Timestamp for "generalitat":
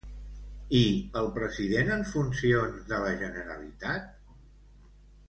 3.21-4.09